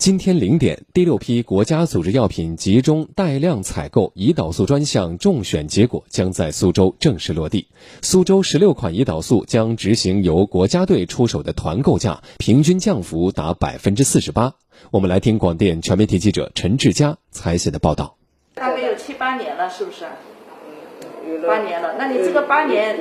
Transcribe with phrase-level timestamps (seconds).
[0.00, 7.68] 今天零点，第六批国家组织药品集中带量采购胰岛素专项中选结果将在苏州正式落地。
[8.00, 14.54] 苏州十六款胰岛素将执行由国家队出手的团购价，平均降幅达百分之四十八。
[14.90, 18.16] 我们来听广电全媒体记者陈志佳采写的报道。
[18.54, 20.06] 大概有七八年了，是不是？
[21.46, 22.98] 八年了，那你这个八年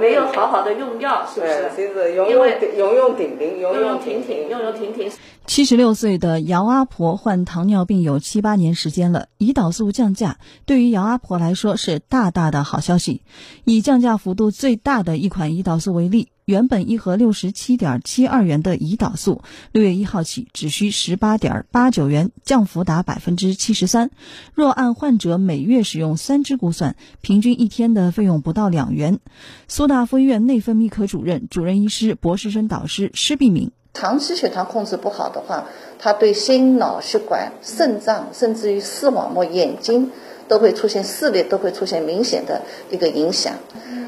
[0.00, 2.14] 没有好好的用药，是不是？
[2.14, 2.46] 用用
[2.76, 5.10] 用用停停，用用停停，用用停停。
[5.46, 13.22] 七十六岁的姚阿婆患糖尿病有七八年时间了，胰岛素降价对于姚阿婆来说是大大的好消息。
[13.64, 16.28] 以降价幅度最大的一款胰岛素为例。
[16.46, 24.10] 原本一盒六十七点七二元的胰岛素，六月一号起只需十八点八九元，降幅达百分之七十三。
[24.52, 29.18] 若按患者每月使用三支估算，平均一天的费用不到两元。
[29.68, 35.66] 苏大夫医院内分泌科主任、主任医师、博士生导师施碧敏：长期血糖控制不好的话，
[35.98, 40.10] 它对心脑血管、肾脏，甚至于视网膜、眼睛
[40.48, 43.52] 都会出现视力都会出现明显的一个影响。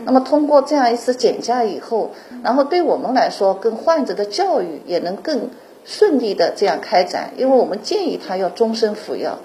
[0.07, 2.13] 那么通过这样一次减价以后，
[2.43, 5.51] 然后对我们来说，跟患者的教育也能更
[5.85, 9.39] 顺利的这样开展，因为我们建议他要终身服药，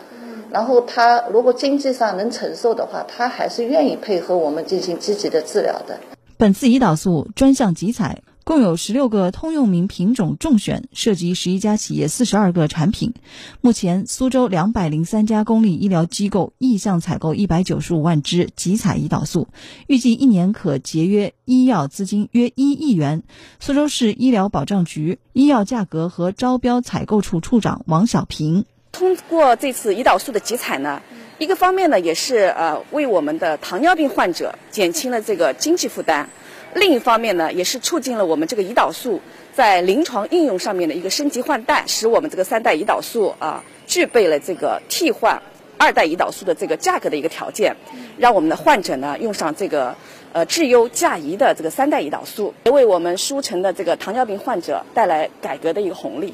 [0.51, 5.99] 然后他如果经济上能承受的话，他还是愿意配合我们进行积极的治疗的。
[6.37, 8.21] 本次胰岛素专项集采。
[8.47, 13.13] 共有十六个通用名品种中选，涉及十一家企业四十二个产品。
[13.59, 19.49] 目前，苏州两百零三家公立医疗机构意向采购一百九十五万支集采胰岛素，
[19.87, 23.23] 预计一年可节约医药资金约一亿元。
[23.59, 28.63] 苏州市医疗保障局医药价格和招标采购处处长王小平：
[28.97, 30.99] 通过这次胰岛素的集采呢，
[31.37, 36.27] 一个方面呢，也是呃为我们的糖尿病患者减轻了这个经济负担。
[36.73, 39.21] 另一方面呢，也是促进了我们这个胰岛素
[39.53, 45.43] 在临床应用上面的一个升级换代，使我们这个三代胰岛素啊具备了这个替换
[45.77, 47.75] 二代胰岛素的这个价格的一个条件，
[48.17, 49.95] 让我们的患者呢用上这个
[50.33, 56.33] 呃质优价宜的这个三代胰岛素，也为我们舒城的这个糖尿病患者带来改革的一个红利。